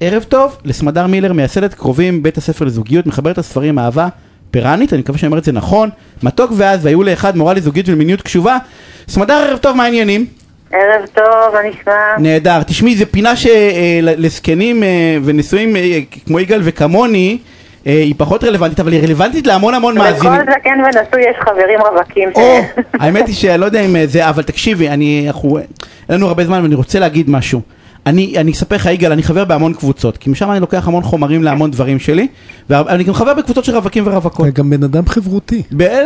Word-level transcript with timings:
ערב 0.00 0.22
טוב 0.22 0.56
לסמדר 0.64 1.06
מילר, 1.06 1.32
מייסדת 1.32 1.74
קרובים 1.74 2.22
בית 2.22 2.36
הספר 2.36 2.64
לזוגיות, 2.64 3.06
מחברת 3.06 3.38
הספרים 3.38 3.78
אהבה 3.78 4.08
פיראנית, 4.50 4.92
אני 4.92 5.00
מקווה 5.00 5.18
שאני 5.18 5.26
אומר 5.26 5.38
את 5.38 5.44
זה 5.44 5.52
נכון, 5.52 5.90
מתוק 6.22 6.50
ואז 6.56 6.84
והיו 6.84 7.02
לאחד 7.02 7.36
מורה 7.36 7.54
לזוגיות 7.54 7.88
ולמיניות 7.88 8.22
קשובה. 8.22 8.56
סמדר 9.08 9.34
ערב 9.34 9.58
טוב, 9.58 9.76
מה 9.76 9.84
העניינים? 9.84 10.26
ערב 10.72 11.06
טוב, 11.14 11.54
מה 11.54 11.58
נשמע? 11.70 11.92
נהדר. 12.18 12.62
תשמעי, 12.62 12.96
זו 12.96 13.04
פינה 13.10 13.32
שלזקנים 13.36 14.82
ונשואים 15.24 15.76
אה, 15.76 15.98
כמו 16.26 16.40
יגאל 16.40 16.60
וכמוני, 16.64 17.38
אה, 17.86 17.92
היא 17.92 18.14
פחות 18.18 18.44
רלוונטית, 18.44 18.80
אבל 18.80 18.92
היא 18.92 19.02
רלוונטית 19.02 19.46
להמון 19.46 19.74
המון 19.74 19.98
מאזינים. 19.98 20.32
לכל 20.32 20.52
זקן 20.52 20.80
ונשוי 20.84 21.22
יש 21.22 21.36
חברים 21.40 21.80
רווקים. 21.80 22.28
או, 22.34 22.58
האמת 23.00 23.26
היא 23.26 23.34
שאני 23.34 23.60
לא 23.60 23.66
יודע 23.66 23.80
אם 23.80 24.06
זה, 24.06 24.28
אבל 24.28 24.42
תקשיבי, 24.42 24.88
אני, 24.88 25.24
אנחנו, 25.26 25.58
אין 25.58 25.66
לנו 26.08 26.26
הרבה 26.26 26.44
זמן 26.44 26.62
ואני 26.62 26.74
רוצה 26.74 26.98
להגיד 26.98 27.30
משהו. 27.30 27.77
אני, 28.08 28.38
אני 28.38 28.52
אספר 28.52 28.76
לך 28.76 28.86
יגאל, 28.86 29.12
אני 29.12 29.22
חבר 29.22 29.44
בהמון 29.44 29.74
קבוצות, 29.74 30.16
כי 30.16 30.30
משם 30.30 30.50
אני 30.50 30.60
לוקח 30.60 30.88
המון 30.88 31.02
חומרים 31.02 31.42
להמון 31.42 31.70
דברים 31.70 31.98
שלי, 31.98 32.28
ואני 32.70 33.04
גם 33.04 33.14
חבר 33.14 33.34
בקבוצות 33.34 33.64
של 33.64 33.74
רווקים 33.74 34.06
ורווקות. 34.06 34.48
אתה 34.48 34.54
גם 34.54 34.70
בן 34.70 34.82
אדם 34.82 35.06
חברותי. 35.06 35.62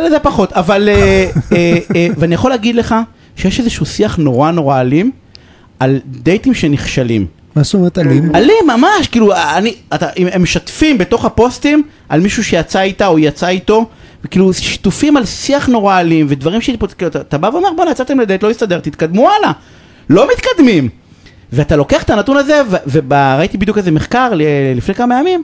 זה 0.09 0.19
פחות, 0.21 0.53
אבל, 0.53 0.89
אה, 0.89 1.29
אה, 1.51 1.77
אה, 1.95 2.07
ואני 2.17 2.35
יכול 2.35 2.51
להגיד 2.51 2.75
לך 2.75 2.95
שיש 3.35 3.59
איזשהו 3.59 3.85
שיח 3.85 4.17
נורא 4.17 4.51
נורא 4.51 4.81
אלים 4.81 5.11
על 5.79 5.99
דייטים 6.05 6.53
שנכשלים. 6.53 7.25
מה 7.55 7.63
זאת 7.63 7.73
אומרת 7.73 7.97
אלים? 7.97 8.35
אלים 8.35 8.67
ממש, 8.67 9.07
כאילו, 9.07 9.33
אני, 9.57 9.75
אתה, 9.95 10.07
הם 10.31 10.43
משתפים 10.43 10.97
בתוך 10.97 11.25
הפוסטים 11.25 11.83
על 12.09 12.19
מישהו 12.19 12.43
שיצא 12.43 12.81
איתה 12.81 13.07
או 13.07 13.19
יצא 13.19 13.47
איתו, 13.47 13.85
וכאילו 14.25 14.53
שיתופים 14.53 15.17
על 15.17 15.25
שיח 15.25 15.67
נורא 15.67 15.99
אלים 15.99 16.25
ודברים 16.29 16.61
שהתפוצצו, 16.61 17.05
אתה 17.07 17.37
בא 17.37 17.47
ואומר 17.47 17.69
בואנה 17.75 17.91
יצאתם 17.91 18.19
לדייט, 18.19 18.43
לא 18.43 18.49
הסתדר, 18.49 18.79
תתקדמו 18.79 19.29
הלאה. 19.29 19.51
לא 20.09 20.27
מתקדמים. 20.33 20.89
ואתה 21.55 21.75
לוקח 21.75 22.03
את 22.03 22.09
הנתון 22.09 22.37
הזה, 22.37 22.61
וראיתי 22.91 23.57
בדיוק 23.57 23.77
איזה 23.77 23.91
מחקר 23.91 24.31
לפני 24.75 24.93
כמה 24.95 25.19
ימים, 25.19 25.43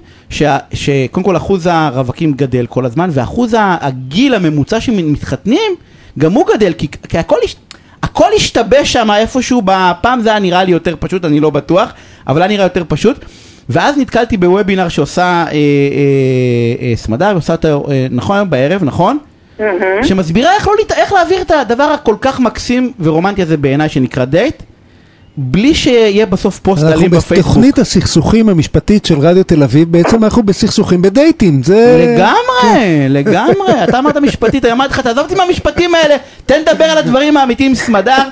שקודם 0.73 1.25
כל 1.25 1.37
אחוז 1.37 1.67
הרווקים 1.71 2.31
גדל 2.33 2.65
כל 2.65 2.85
הזמן, 2.85 3.09
ואחוז 3.13 3.55
הגיל 3.59 4.35
הממוצע 4.35 4.79
שמתחתנים, 4.81 5.71
גם 6.19 6.33
הוא 6.33 6.45
גדל, 6.53 6.73
כי, 6.73 6.87
כי 7.09 7.17
הכל, 7.17 7.35
הכל 8.03 8.29
השתבש 8.35 8.93
שם 8.93 9.11
איפשהו, 9.11 9.61
בפעם 9.65 10.21
זה 10.21 10.29
היה 10.29 10.39
נראה 10.39 10.63
לי 10.63 10.71
יותר 10.71 10.95
פשוט, 10.99 11.25
אני 11.25 11.39
לא 11.39 11.49
בטוח, 11.49 11.93
אבל 12.27 12.41
היה 12.41 12.47
נראה 12.47 12.65
יותר 12.65 12.83
פשוט. 12.87 13.25
ואז 13.69 13.97
נתקלתי 13.97 14.37
בוובינר 14.37 14.89
שעושה 14.89 15.23
אה, 15.23 15.43
אה, 15.51 15.51
אה, 16.81 16.93
סמדר, 16.95 17.35
עושה 17.35 17.53
אותו 17.53 17.85
אה, 17.91 18.07
נכון 18.11 18.35
היום 18.35 18.49
בערב, 18.49 18.83
נכון? 18.83 19.17
Mm-hmm. 19.59 19.63
שמסבירה 20.03 20.55
איך, 20.55 20.67
לא, 20.67 20.73
איך 20.95 21.13
להעביר 21.13 21.41
את 21.41 21.51
הדבר 21.51 21.83
הכל 21.83 22.15
כך 22.21 22.39
מקסים 22.39 22.93
ורומנטי 22.99 23.41
הזה 23.41 23.57
בעיניי 23.57 23.89
שנקרא 23.89 24.25
דייט. 24.25 24.63
בלי 25.37 25.73
שיהיה 25.75 26.25
בסוף 26.25 26.59
פוסט 26.59 26.83
אלים 26.83 27.09
בפייסבוק. 27.09 27.31
אנחנו 27.31 27.35
בתוכנית 27.35 27.79
הסכסוכים 27.79 28.49
המשפטית 28.49 29.05
של 29.05 29.19
רדיו 29.19 29.43
תל 29.43 29.63
אביב, 29.63 29.91
בעצם 29.91 30.23
אנחנו 30.23 30.43
בסכסוכים 30.43 31.01
בדייטים, 31.01 31.63
זה... 31.63 32.05
לגמרי, 32.07 32.79
כן. 32.79 33.07
לגמרי, 33.09 33.83
אתה 33.83 33.99
אמרת 33.99 34.17
משפטית, 34.17 34.65
אני 34.65 34.73
אמרתי 34.73 34.93
לך, 34.93 34.99
תעזוב 34.99 35.23
אותי 35.23 35.35
מהמשפטים 35.35 35.95
האלה, 35.95 36.15
תן 36.45 36.61
לדבר 36.61 36.85
על 36.85 36.97
הדברים 36.97 37.37
האמיתיים, 37.37 37.75
סמדר. 37.75 38.23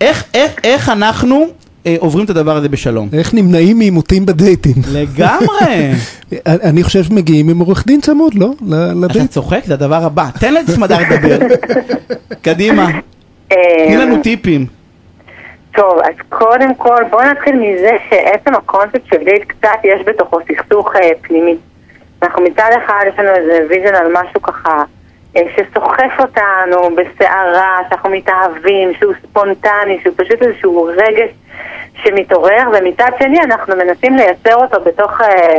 איך, 0.00 0.24
איך, 0.34 0.52
איך 0.64 0.88
אנחנו 0.88 1.46
אה, 1.86 1.96
עוברים 1.98 2.24
את 2.24 2.30
הדבר 2.30 2.56
הזה 2.56 2.68
בשלום? 2.68 3.08
איך 3.12 3.34
נמנעים 3.34 3.78
מעימותים 3.78 4.26
בדייטים? 4.26 4.74
לגמרי. 4.92 5.90
אני 6.46 6.82
חושב 6.82 7.04
שמגיעים 7.04 7.48
עם 7.48 7.58
עורך 7.58 7.86
דין 7.86 8.00
צמוד, 8.00 8.34
לא? 8.34 8.50
לדייט. 9.02 9.24
אתה 9.24 9.32
צוחק? 9.32 9.60
זה 9.66 9.74
הדבר 9.74 10.04
הבא. 10.04 10.28
תן 10.40 10.54
לסמדר 10.54 10.98
לדבר. 11.10 11.38
קדימה. 12.42 12.90
אה, 13.52 13.56
תני 13.86 13.96
לנו 13.96 14.22
טיפים. 14.22 14.75
טוב, 15.76 15.98
אז 15.98 16.14
קודם 16.28 16.74
כל 16.74 17.04
בואו 17.10 17.24
נתחיל 17.24 17.56
מזה 17.56 17.96
שעצם 18.10 18.54
הקונספט 18.54 19.06
של 19.06 19.24
דייט 19.24 19.44
קצת 19.48 19.78
יש 19.84 20.00
בתוכו 20.06 20.38
סכסוך 20.48 20.96
אה, 20.96 21.10
פנימי. 21.22 21.56
אנחנו 22.22 22.42
מצד 22.42 22.70
אחד 22.84 23.04
יש 23.08 23.18
לנו 23.18 23.28
איזה 23.28 23.66
vision 23.68 23.94
על 23.94 24.12
משהו 24.12 24.42
ככה 24.42 24.84
אה, 25.36 25.42
שסוחף 25.56 26.12
אותנו 26.18 26.96
בסערה, 26.96 27.78
שאנחנו 27.88 28.10
מתאהבים, 28.10 28.94
שהוא 28.98 29.12
ספונטני, 29.22 29.98
שהוא 30.02 30.14
פשוט 30.16 30.42
איזשהו 30.42 30.90
רגש 30.96 31.30
שמתעורר, 32.02 32.68
ומצד 32.72 33.10
שני 33.18 33.40
אנחנו 33.42 33.76
מנסים 33.76 34.16
לייצר 34.16 34.54
אותו 34.54 34.80
בתוך 34.84 35.20
אה, 35.20 35.56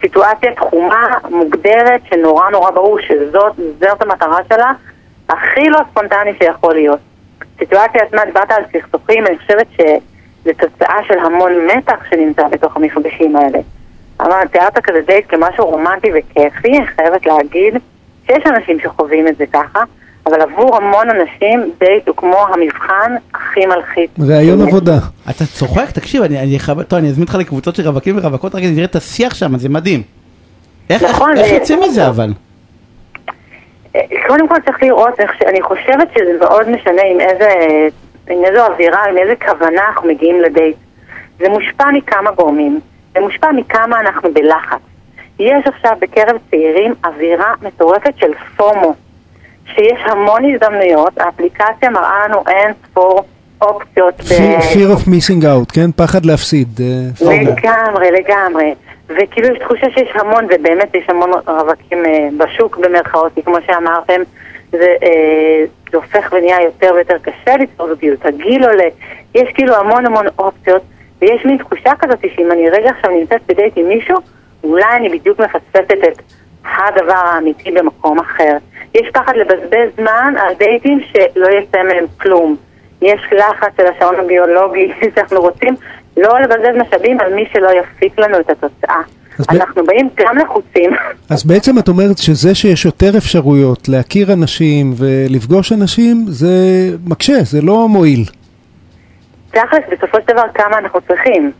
סיטואציה 0.00 0.54
תחומה, 0.54 1.18
מוגדרת, 1.30 2.00
שנורא 2.10 2.50
נורא 2.50 2.70
ברור 2.70 2.98
שזאת 3.00 4.02
המטרה 4.02 4.38
שלה, 4.48 4.72
הכי 5.28 5.68
לא 5.68 5.78
ספונטני 5.90 6.32
שיכול 6.38 6.74
להיות. 6.74 7.07
הסיטואציה 7.58 8.02
עצמה, 8.02 8.24
דיברת 8.24 8.50
על 8.50 8.62
סכסוכים, 8.72 9.26
אני 9.26 9.38
חושבת 9.38 9.66
שזה 9.72 10.52
תוצאה 10.58 10.96
של 11.08 11.18
המון 11.18 11.52
מתח 11.76 11.96
שנמצא 12.10 12.48
בתוך 12.48 12.76
המפגשים 12.76 13.36
האלה. 13.36 13.58
אבל 14.20 14.46
תיארת 14.52 14.78
כזה 14.78 15.00
דייט 15.06 15.24
כמשהו 15.28 15.66
רומנטי 15.66 16.08
וכיפי, 16.08 16.78
אני 16.78 16.86
חייבת 16.86 17.26
להגיד 17.26 17.74
שיש 18.26 18.42
אנשים 18.46 18.80
שחווים 18.80 19.28
את 19.28 19.36
זה 19.36 19.44
ככה, 19.52 19.82
אבל 20.26 20.40
עבור 20.40 20.76
המון 20.76 21.10
אנשים 21.10 21.72
דייט 21.80 22.08
הוא 22.08 22.16
כמו 22.16 22.36
המבחן 22.54 23.14
הכי 23.34 23.66
מלחיץ. 23.66 24.10
ראיון 24.28 24.60
עבודה. 24.60 24.98
אתה 25.30 25.46
צוחק? 25.46 25.90
תקשיב, 25.90 26.22
אני, 26.22 26.38
אני, 26.38 26.58
טוב, 26.88 26.98
אני 26.98 27.08
אזמין 27.08 27.22
אותך 27.22 27.34
לקבוצות 27.34 27.76
של 27.76 27.86
רווקים 27.86 28.18
ורווקות, 28.18 28.54
רק 28.54 28.62
נראה 28.62 28.84
את 28.84 28.96
השיח 28.96 29.34
שם, 29.34 29.58
זה 29.58 29.68
מדהים. 29.68 30.02
איך, 30.90 31.02
נכון, 31.02 31.30
איך, 31.36 31.46
איך 31.46 31.52
יוצאים 31.52 31.80
מזה 31.80 32.08
אבל? 32.08 32.32
קודם 34.26 34.48
כל 34.48 34.54
צריך 34.64 34.82
לראות, 34.82 35.20
אני 35.46 35.62
חושבת 35.62 36.08
שזה 36.18 36.32
מאוד 36.40 36.68
משנה 36.70 37.02
עם 37.10 37.20
איזה, 37.20 37.48
עם 38.30 38.44
איזו 38.44 38.66
אווירה, 38.66 39.04
עם 39.04 39.18
איזה 39.18 39.34
כוונה 39.36 39.82
אנחנו 39.88 40.08
מגיעים 40.08 40.40
לדייט. 40.40 40.76
זה 41.38 41.48
מושפע 41.48 41.90
מכמה 41.90 42.30
גורמים, 42.30 42.80
זה 43.14 43.20
מושפע 43.20 43.52
מכמה 43.52 44.00
אנחנו 44.00 44.32
בלחץ. 44.32 44.78
יש 45.38 45.66
עכשיו 45.66 45.92
בקרב 46.00 46.36
צעירים 46.50 46.94
אווירה 47.04 47.52
מטורפת 47.62 48.12
של 48.16 48.32
פומו, 48.56 48.94
שיש 49.74 50.00
המון 50.04 50.54
הזדמנויות, 50.54 51.18
האפליקציה 51.18 51.90
מראה 51.90 52.28
לנו 52.28 52.42
אין 52.48 52.72
ספור 52.84 53.24
אופציות. 53.62 54.20
fear 54.72 54.98
of 54.98 55.06
missing 55.06 55.42
out, 55.42 55.72
כן? 55.72 55.92
פחד 55.96 56.26
להפסיד. 56.26 56.80
אה, 56.80 57.34
לגמרי, 57.42 58.06
לגמרי. 58.10 58.74
וכאילו 59.08 59.48
יש 59.48 59.58
תחושה 59.58 59.86
שיש 59.94 60.10
המון, 60.14 60.44
ובאמת 60.44 60.94
יש 60.94 61.04
המון 61.08 61.30
רווקים 61.46 62.06
אה, 62.06 62.28
בשוק 62.36 62.76
במרכאות, 62.76 63.32
כי 63.34 63.42
כמו 63.42 63.56
שאמרתם, 63.66 64.20
זה, 64.72 64.94
אה, 65.02 65.64
זה 65.90 65.96
הופך 65.96 66.32
ונהיה 66.32 66.62
יותר 66.62 66.90
ויותר 66.94 67.18
קשה 67.18 67.56
ליצור 67.56 67.88
זוגיות, 67.88 68.26
הגיל 68.26 68.64
עולה, 68.64 68.88
יש 69.34 69.48
כאילו 69.54 69.74
המון 69.74 70.06
המון 70.06 70.26
אופציות, 70.38 70.82
ויש 71.20 71.44
מין 71.44 71.58
תחושה 71.58 71.92
כזאת 71.98 72.18
שאם 72.36 72.52
אני 72.52 72.70
רגע 72.70 72.90
עכשיו 72.90 73.10
נמצאת 73.10 73.40
בדייט 73.48 73.72
עם 73.76 73.88
מישהו, 73.88 74.16
אולי 74.64 74.96
אני 74.96 75.08
בדיוק 75.08 75.40
מפספסת 75.40 75.92
את 75.92 76.22
הדבר 76.64 77.12
האמיתי 77.24 77.70
במקום 77.70 78.18
אחר. 78.18 78.56
יש 78.94 79.10
פחד 79.12 79.36
לבזבז 79.36 79.88
זמן 79.96 80.34
על 80.38 80.54
דייטים 80.54 81.00
שלא 81.12 81.46
יצא 81.46 81.82
מהם 81.82 82.04
כלום. 82.20 82.56
יש 83.02 83.20
לחץ 83.32 83.72
של 83.76 83.86
השעון 83.86 84.14
הביולוגי 84.14 84.92
שאנחנו 85.14 85.40
רוצים 85.40 85.74
לא 86.22 86.40
לבזבז 86.40 86.76
משאבים 86.86 87.20
על 87.20 87.34
מי 87.34 87.44
שלא 87.52 87.68
יפיק 87.80 88.18
לנו 88.18 88.40
את 88.40 88.50
התוצאה. 88.50 89.00
אנחנו 89.50 89.82
ב... 89.82 89.86
באים 89.86 90.08
גם 90.16 90.38
לחוצים. 90.38 90.90
אז 91.30 91.46
בעצם 91.46 91.78
את 91.78 91.88
אומרת 91.88 92.18
שזה 92.18 92.54
שיש 92.54 92.84
יותר 92.84 93.18
אפשרויות 93.18 93.88
להכיר 93.88 94.32
אנשים 94.32 94.92
ולפגוש 94.98 95.72
אנשים, 95.72 96.24
זה 96.28 96.48
מקשה, 97.06 97.42
זה 97.42 97.60
לא 97.62 97.88
מועיל. 97.88 98.24
תכלס, 99.50 99.82
בסופו 99.90 100.18
של 100.20 100.32
דבר 100.32 100.42
כמה 100.54 100.78
אנחנו 100.78 101.00
צריכים. 101.08 101.52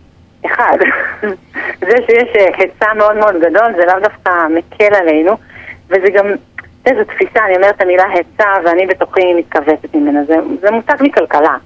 אחד, 0.46 0.76
זה 1.88 1.96
שיש 2.06 2.36
אה, 2.36 2.46
היצע 2.56 2.94
מאוד 2.96 3.16
מאוד 3.16 3.34
גדול, 3.40 3.72
זה 3.76 3.86
לאו 3.86 4.00
דווקא 4.02 4.30
מקל 4.50 4.94
עלינו, 4.94 5.36
וזה 5.88 6.10
גם, 6.14 6.26
איזו 6.86 7.04
תפיסה, 7.04 7.44
אני 7.46 7.56
אומרת 7.56 7.76
את 7.76 7.80
המילה 7.80 8.04
היצע 8.14 8.48
ואני 8.64 8.86
בתוכי 8.86 9.34
מתכווצת 9.34 9.94
ממנה, 9.94 10.24
זה, 10.24 10.36
זה 10.60 10.70
מושג 10.70 10.94
מכלכלה. 11.00 11.56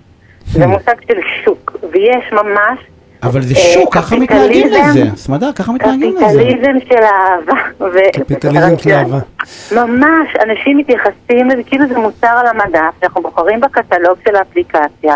זה 0.46 0.66
מושג 0.66 0.94
של 1.08 1.20
שוק, 1.44 1.76
ויש 1.92 2.32
ממש... 2.32 2.78
אבל 3.22 3.42
זה 3.42 3.54
שוק, 3.54 3.94
ככה 3.94 4.16
מתנהגים 4.16 4.66
לזה, 4.66 5.02
סמדר, 5.16 5.52
ככה 5.52 5.72
מתנהגים 5.72 6.16
לזה. 6.16 6.24
קפיטליזם 6.26 6.78
של 6.88 7.02
אהבה. 7.02 8.10
קפיטליזם 8.12 8.78
של 8.78 8.90
אהבה. 8.90 9.18
ממש, 9.72 10.36
אנשים 10.42 10.78
מתייחסים 10.78 11.50
לזה 11.50 11.62
כאילו 11.66 11.86
זה 11.88 11.98
מוצר 11.98 12.26
על 12.26 12.46
המדף, 12.46 12.94
אנחנו 13.02 13.22
בוחרים 13.22 13.60
בקטלוג 13.60 14.18
של 14.24 14.36
האפליקציה, 14.36 15.14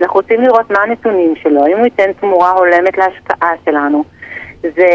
אנחנו 0.00 0.14
רוצים 0.14 0.40
לראות 0.40 0.70
מה 0.70 0.78
הנתונים 0.82 1.34
שלו, 1.42 1.66
אם 1.66 1.76
הוא 1.76 1.84
ייתן 1.84 2.12
תמורה 2.20 2.50
הולמת 2.50 2.98
להשקעה 2.98 3.50
שלנו. 3.64 4.04
זה, 4.62 4.88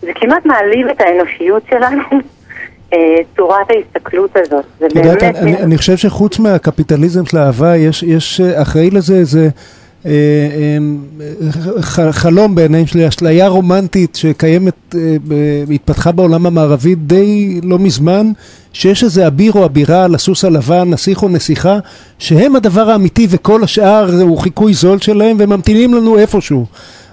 זה 0.00 0.12
כמעט 0.14 0.46
מעליב 0.46 0.88
את 0.88 1.00
האנושיות 1.00 1.62
שלנו. 1.70 2.02
צורת 3.36 3.66
ההסתכלות 3.70 4.30
הזאת. 4.36 4.64
זה 4.80 4.86
באמת... 4.94 5.22
אני, 5.22 5.56
אני 5.56 5.78
חושב 5.78 5.96
שחוץ 5.96 6.38
מהקפיטליזם 6.38 7.26
של 7.26 7.36
האהבה, 7.36 7.76
יש, 7.76 8.02
יש 8.02 8.40
אחראי 8.40 8.90
לזה 8.90 9.14
איזה... 9.14 9.48
אה, 10.06 10.10
אה, 10.10 12.12
חלום 12.12 12.54
בעיניים 12.54 12.86
שלי, 12.86 13.08
אשליה 13.08 13.48
רומנטית 13.48 14.14
שקיימת, 14.14 14.94
אה, 14.94 15.16
התפתחה 15.74 16.12
בעולם 16.12 16.46
המערבי 16.46 16.94
די 16.94 17.60
לא 17.62 17.78
מזמן, 17.78 18.32
שיש 18.72 19.04
איזה 19.04 19.26
אביר 19.26 19.52
או 19.52 19.64
אבירה 19.64 20.04
על 20.04 20.14
הסוס 20.14 20.44
הלבן, 20.44 20.90
נסיך 20.90 21.22
או 21.22 21.28
נסיכה, 21.28 21.78
שהם 22.18 22.56
הדבר 22.56 22.90
האמיתי 22.90 23.26
וכל 23.30 23.64
השאר 23.64 24.22
הוא 24.22 24.38
חיקוי 24.38 24.74
זול 24.74 24.98
שלהם 24.98 25.36
וממתינים 25.40 25.94
לנו 25.94 26.18
איפשהו. 26.18 26.66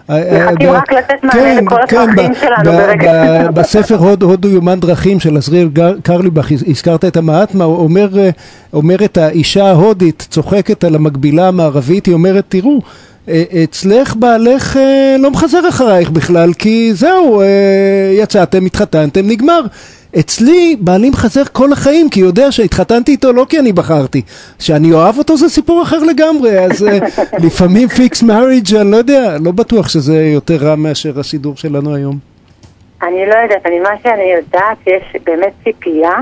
מחכים 0.10 0.70
רק 0.70 0.92
לתת 0.94 1.24
מענה 1.24 1.62
לכל 1.62 1.82
הצרכים 1.84 2.08
שלנו 2.36 2.72
ברגע 2.72 3.14
בספר 3.54 3.96
הוד- 3.96 4.24
הודו 4.24 4.50
יומן 4.50 4.80
דרכים 4.80 5.20
של 5.20 5.38
עזריאל 5.38 5.70
קרליבך, 6.04 6.52
הז- 6.52 6.64
הזכרת 6.70 7.06
את 7.06 7.18
המעטמה, 7.18 7.64
אה, 7.66 8.30
אומרת 8.74 9.18
האישה 9.18 9.66
ההודית, 9.68 10.28
צוחקת 10.30 10.84
על 10.84 10.96
המקבילה 10.96 11.48
המערבית, 11.48 12.06
היא 12.06 12.14
אומרת, 12.14 12.44
תראו, 12.50 12.80
אה, 13.30 13.44
אצלך 13.64 14.16
בעלך 14.16 14.78
אה, 14.78 15.16
לא 15.20 15.32
מחזר 15.32 15.70
אחרייך 15.70 16.10
בכלל, 16.10 16.54
כי 16.54 16.92
זהו, 16.94 17.42
יצאתם, 18.20 18.66
התחתנתם, 18.66 19.22
נגמר. 19.28 19.62
אצלי 20.20 20.76
בעלי 20.80 21.10
מחזר 21.10 21.44
כל 21.52 21.74
החיים, 21.74 22.10
כי 22.10 22.20
יודע 22.20 22.52
שהתחתנתי 22.52 23.12
איתו 23.12 23.34
לא 23.34 23.46
כי 23.50 23.60
אני 23.60 23.74
בחרתי. 23.74 24.22
שאני 24.60 24.94
אוהב 24.94 25.18
אותו 25.18 25.38
זה 25.38 25.50
סיפור 25.50 25.84
אחר 25.84 26.00
לגמרי, 26.00 26.60
אז 26.60 26.88
אה, 26.88 27.00
לפעמים 27.46 27.88
פיקס 27.88 28.24
מריג' 28.24 28.76
אני 28.82 28.92
לא 28.92 28.98
יודע, 28.98 29.38
לא 29.46 29.52
בטוח 29.52 29.90
שזה 29.90 30.24
יותר 30.24 30.56
רע 30.56 30.76
מאשר 30.76 31.20
הסידור 31.20 31.56
שלנו 31.56 31.96
היום. 31.96 32.18
אני 33.02 33.26
לא 33.26 33.36
יודעת, 33.36 33.66
אני, 33.66 33.80
מה 33.80 33.90
שאני 34.04 34.34
יודעת, 34.38 34.78
יש 34.88 35.22
באמת 35.24 35.54
ציפייה 35.64 36.16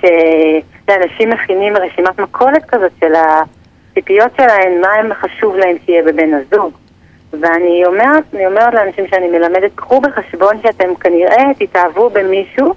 שאנשים 0.00 1.30
מכינים 1.30 1.76
רשימת 1.76 2.20
מכולת 2.20 2.64
כזאת 2.68 2.92
של 3.00 3.12
הציפיות 3.14 4.30
שלהם, 4.36 4.80
מה 4.80 4.88
הם 4.88 5.14
חשוב 5.14 5.56
להם 5.56 5.76
שיהיה 5.86 6.02
בבן 6.02 6.30
הזוג. 6.34 6.72
ואני 7.32 7.82
אומרת, 7.86 8.24
אני 8.34 8.46
אומרת 8.46 8.74
לאנשים 8.74 9.04
שאני 9.10 9.28
מלמדת, 9.28 9.70
קחו 9.74 10.00
בחשבון 10.00 10.56
שאתם 10.62 10.94
כנראה 11.00 11.44
תתאהבו 11.58 12.10
במישהו 12.10 12.74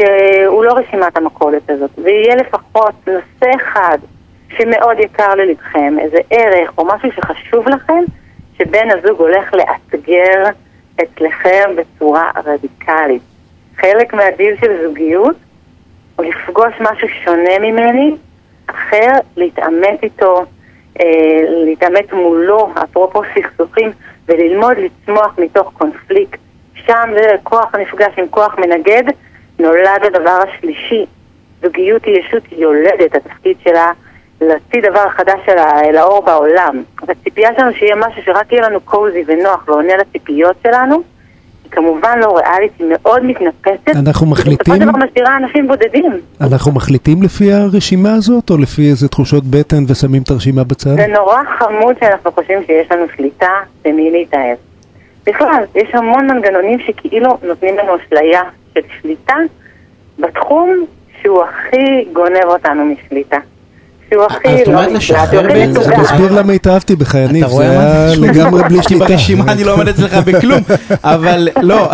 שהוא 0.00 0.64
לא 0.64 0.72
רשימת 0.72 1.16
המכולת 1.16 1.70
הזאת, 1.70 1.90
ויהיה 1.98 2.34
לפחות 2.36 2.94
נושא 3.06 3.56
אחד 3.56 3.98
שמאוד 4.56 4.98
יקר 4.98 5.34
ללבכם, 5.34 5.96
איזה 5.98 6.18
ערך 6.30 6.78
או 6.78 6.84
משהו 6.84 7.12
שחשוב 7.12 7.68
לכם, 7.68 8.02
שבן 8.58 8.88
הזוג 8.90 9.20
הולך 9.20 9.54
לאתגר 9.54 10.44
אצלכם 11.02 11.70
בצורה 11.76 12.30
רדיקלית. 12.44 13.22
חלק 13.76 14.14
מהדיל 14.14 14.56
של 14.60 14.86
זוגיות 14.86 15.36
הוא 16.16 16.26
לפגוש 16.26 16.74
משהו 16.80 17.08
שונה 17.24 17.58
ממני, 17.58 18.16
אחר, 18.66 19.10
להתעמת 19.36 20.02
איתו, 20.02 20.44
אה, 21.00 21.40
להתעמת 21.64 22.12
מולו, 22.12 22.72
אפרופו 22.84 23.22
סכסוכים, 23.34 23.90
וללמוד 24.28 24.76
לצמוח 24.78 25.34
מתוך 25.38 25.72
קונפליקט. 25.78 26.38
שם 26.74 27.10
זה 27.14 27.26
כוח 27.42 27.74
הנפגש 27.74 28.18
עם 28.18 28.28
כוח 28.30 28.58
מנגד, 28.58 29.02
נולד 29.60 30.04
הדבר 30.06 30.38
השלישי. 30.48 31.06
זוגיות 31.62 32.04
היא 32.04 32.18
ישות 32.20 32.42
יולדת, 32.52 33.14
התפקיד 33.14 33.56
שלה 33.64 33.90
להוציא 34.40 34.80
דבר 34.90 35.08
חדש 35.08 35.40
שלה 35.46 35.80
אל 35.80 35.96
האור 35.96 36.22
בעולם. 36.22 36.82
הציפייה 37.08 37.50
שלנו 37.56 37.72
שיהיה 37.74 37.96
משהו 37.96 38.22
שרק 38.24 38.52
יהיה 38.52 38.68
לנו 38.68 38.80
קוזי 38.80 39.24
ונוח 39.26 39.64
ועונה 39.68 39.92
לציפיות 39.96 40.56
שלנו, 40.62 40.94
היא 41.64 41.70
כמובן 41.72 42.18
לא 42.18 42.36
ריאלית, 42.38 42.72
היא 42.78 42.86
מאוד 42.90 43.24
מתנפצת. 43.24 43.96
אנחנו 44.06 44.26
מחליטים- 44.26 44.74
ובסופו 44.74 44.92
של 44.92 44.98
דבר 44.98 45.06
משאירה 45.10 45.36
אנשים 45.36 45.68
בודדים. 45.68 46.12
אנחנו 46.40 46.72
מחליטים 46.72 47.22
לפי 47.22 47.52
הרשימה 47.52 48.14
הזאת, 48.14 48.50
או 48.50 48.56
לפי 48.58 48.90
איזה 48.90 49.08
תחושות 49.08 49.44
בטן 49.44 49.84
ושמים 49.88 50.22
את 50.22 50.30
הרשימה 50.30 50.64
בצד? 50.64 50.90
זה 50.96 51.06
נורא 51.06 51.38
חמוד 51.58 51.94
שאנחנו 52.00 52.32
חושבים 52.32 52.58
שיש 52.66 52.92
לנו 52.92 53.04
שליטה 53.16 53.52
במי 53.84 54.10
להתאהב. 54.10 54.56
בכלל, 55.26 55.64
יש 55.74 55.88
המון 55.92 56.26
מנגנונים 56.30 56.78
שכאילו 56.86 57.38
נותנים 57.42 57.78
לנו 57.78 57.92
אשליה 57.96 58.42
של 58.74 58.80
שליטה 59.00 59.34
בתחום 60.18 60.84
שהוא 61.22 61.42
הכי 61.42 62.12
גונב 62.12 62.44
אותנו 62.44 62.84
משליטה. 62.84 63.38
שהוא 64.10 64.24
הכי 64.24 64.48
אז 64.48 64.60
את 64.60 64.68
לא 64.68 64.72
אומרת 64.72 64.92
לשחרר 64.92 65.68
מסוגל. 65.68 65.96
מסביר 65.96 66.32
למה 66.32 66.52
התאהבתי 66.52 66.96
בך, 66.96 67.14
יניב, 67.14 67.44
אתה 67.44 67.48
זה 67.48 67.54
רואה 67.54 67.78
מה 67.78 68.04
היה? 68.04 68.16
לגמרי 68.16 68.62
בלי 68.62 68.82
כי 68.82 68.88
שליטה. 68.88 69.04
ברשימה 69.04 69.52
אני 69.52 69.64
לא 69.64 69.72
עומד 69.72 69.88
אצלך 69.88 70.14
בכלום, 70.14 70.60
אבל 71.04 71.48
לא, 71.62 71.90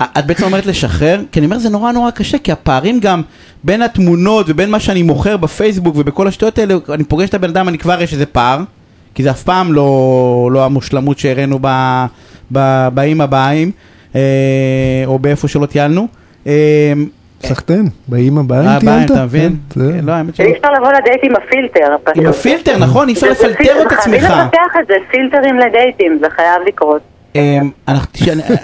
את 0.00 0.26
בעצם 0.26 0.44
אומרת 0.44 0.66
לשחרר, 0.66 1.20
כי 1.32 1.40
אני 1.40 1.46
אומר 1.46 1.58
זה 1.58 1.68
נורא 1.68 1.92
נורא 1.92 2.10
קשה, 2.10 2.38
כי 2.38 2.52
הפערים 2.52 3.00
גם 3.00 3.22
בין 3.64 3.82
התמונות 3.82 4.46
ובין 4.48 4.70
מה 4.70 4.80
שאני 4.80 5.02
מוכר 5.02 5.36
בפייסבוק 5.36 5.94
ובכל 5.98 6.28
השטויות 6.28 6.58
האלה, 6.58 6.74
אני 6.94 7.04
פוגש 7.04 7.28
את 7.28 7.34
הבן 7.34 7.48
אדם, 7.48 7.68
אני 7.68 7.78
כבר 7.78 8.02
יש 8.02 8.12
איזה 8.12 8.26
פער, 8.26 8.60
כי 9.14 9.22
זה 9.22 9.30
אף 9.30 9.42
פעם 9.42 9.72
לא, 9.72 10.48
לא 10.52 10.64
המושלמות 10.64 11.18
שהראינו 11.18 11.58
באים 12.90 13.20
הבאים, 13.20 13.70
או 15.06 15.18
באיפה 15.18 15.48
שלא 15.48 15.66
טיילנו. 15.66 16.08
אה, 16.46 16.92
סחטיין, 17.46 17.88
באמא 18.08 18.40
הבאה 18.40 18.60
הבאים, 18.60 18.80
טיילת? 18.80 19.10
אתה 19.10 19.24
מבין? 19.24 19.56
כן, 19.70 19.80
זה- 19.80 20.00
לא, 20.02 20.12
האמת 20.12 20.36
שלא. 20.36 20.46
אי 20.46 20.52
אפשר 20.52 20.68
לבוא 20.72 20.88
לדייט 20.92 21.20
עם 21.22 21.32
הפילטר. 21.36 21.80
עם 22.14 22.26
הפילטר, 22.26 22.78
נכון, 22.78 23.08
אי 23.08 23.14
אפשר 23.14 23.30
לפלטר 23.30 23.82
את 23.86 23.92
עצמך. 23.92 24.00
חייבים 24.20 24.24
לפתח 24.24 24.76
את 24.82 24.86
זה, 24.88 24.94
פילטרים 25.10 25.58
לדייטים, 25.58 26.18
זה 26.20 26.26
חייב 26.36 26.62
לקרות. 26.68 27.00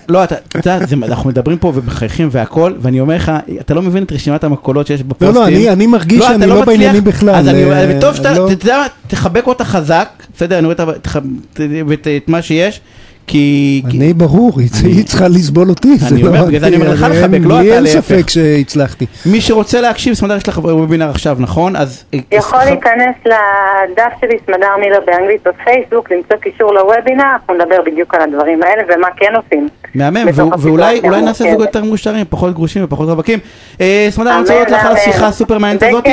לא, 0.08 0.24
אתה 0.24 0.34
יודע, 0.54 0.78
אנחנו 1.02 1.30
מדברים 1.30 1.58
פה 1.58 1.72
ומחייכים 1.74 2.28
והכל, 2.30 2.72
ואני 2.80 3.00
אומר 3.00 3.16
לך, 3.16 3.32
אתה 3.60 3.74
לא 3.74 3.82
מבין 3.82 4.02
את 4.02 4.12
רשימת 4.12 4.44
המקולות 4.44 4.86
שיש 4.86 5.00
לא, 5.00 5.06
בפוסטים. 5.08 5.34
לא, 5.34 5.46
אני- 5.46 5.70
אני 5.70 5.86
מרגיש 5.86 6.18
אתה 6.24 6.28
שאני 6.28 6.46
לא. 6.46 6.64
בעניינים 6.64 7.04
בכלל, 7.04 7.34
אז 7.34 7.48
אני, 7.48 7.64
אה, 7.72 7.86
וטוב 7.98 8.14
שאתה, 8.14 8.32
לא. 8.38 8.44
אתה 8.44 8.52
יודע 8.52 8.76
מה, 8.78 8.86
תחבק 9.06 9.46
אותה 9.46 9.64
חזק, 9.64 10.08
בסדר, 10.36 10.58
אני 10.58 10.66
רואה 10.66 11.94
את 12.16 12.28
מה 12.28 12.42
שיש, 12.42 12.80
כי... 13.26 13.82
כי- 13.90 13.98
אני 13.98 14.12
ברור, 14.14 14.52
היא 14.84 15.04
צריכה 15.04 15.28
לסבול 15.28 15.68
אותי. 15.70 15.96
זה 15.96 16.08
אני 16.14 16.22
לא 16.22 16.28
אומר, 16.28 16.44
בגלל 16.44 16.60
זה 16.60 16.66
אני 16.66 16.76
אומר 16.76 16.90
לך 16.92 17.02
אין- 17.02 17.12
לחבק, 17.12 17.38
לא 17.44 17.60
לי 17.60 17.66
אתה 17.68 17.74
אין 17.76 17.82
להפך. 17.84 17.98
ספק 18.00 18.30
שהצלחתי. 18.30 19.06
מי 19.26 19.40
שרוצה 19.40 19.80
להקשיב, 19.80 20.14
סמדר 20.14 20.36
יש 20.36 20.48
לך 20.48 20.58
וובינר 20.58 21.10
עכשיו, 21.10 21.36
נכון? 21.40 21.76
אז... 21.76 22.04
יכול 22.32 22.58
אז- 22.58 22.68
להיכנס 22.68 23.14
לדף 23.26 24.12
שלי, 24.20 24.36
סמדר 24.46 24.66
מילר 24.80 24.98
באנגלית 25.06 25.40
בפייסבוק, 25.46 26.10
למצוא 26.12 26.36
קישור 26.36 26.74
לוובינר, 26.74 27.24
אנחנו 27.32 27.54
נדבר 27.54 27.76
בדיוק 27.86 28.14
על 28.14 28.20
הדברים 28.20 28.62
האלה 28.62 28.82
ומה 28.96 29.08
כן 29.16 29.32
עושים. 29.36 29.68
מהמם, 29.94 30.26
ואולי 30.58 31.00
אולי 31.04 31.22
נעשה. 31.22 31.44
זוגות 31.44 31.66
יותר 31.66 31.84
מאושרים, 31.84 32.24
פחות 32.30 32.54
גרושים 32.54 32.84
ופחות 32.84 33.08
רווקים. 33.08 33.38
אה, 33.80 34.06
סמדר, 34.10 34.30
אני 34.30 34.40
רוצה 34.40 34.54
להודות 34.54 34.72
לך 34.72 34.84
על. 34.84 34.92
השיחה 34.92 35.26
הסופר 35.26 35.58
מעניינת 35.58 35.82
הזאת. 35.82 36.04